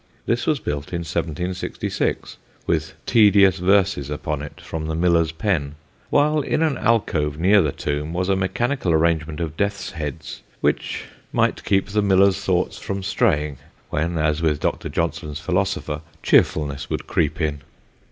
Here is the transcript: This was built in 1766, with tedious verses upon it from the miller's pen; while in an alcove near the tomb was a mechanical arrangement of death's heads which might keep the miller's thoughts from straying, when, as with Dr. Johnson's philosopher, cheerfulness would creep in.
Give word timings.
This 0.25 0.47
was 0.47 0.59
built 0.59 0.93
in 0.93 1.01
1766, 1.01 2.37
with 2.65 2.95
tedious 3.05 3.59
verses 3.59 4.09
upon 4.09 4.41
it 4.41 4.59
from 4.59 4.87
the 4.87 4.95
miller's 4.95 5.31
pen; 5.31 5.75
while 6.09 6.39
in 6.39 6.63
an 6.63 6.75
alcove 6.79 7.37
near 7.37 7.61
the 7.61 7.71
tomb 7.71 8.11
was 8.11 8.27
a 8.27 8.35
mechanical 8.35 8.93
arrangement 8.93 9.39
of 9.39 9.55
death's 9.55 9.91
heads 9.91 10.41
which 10.59 11.03
might 11.31 11.63
keep 11.63 11.89
the 11.89 12.01
miller's 12.01 12.43
thoughts 12.43 12.79
from 12.79 13.03
straying, 13.03 13.57
when, 13.91 14.17
as 14.17 14.41
with 14.41 14.59
Dr. 14.59 14.89
Johnson's 14.89 15.39
philosopher, 15.39 16.01
cheerfulness 16.23 16.89
would 16.89 17.05
creep 17.05 17.39
in. 17.39 17.61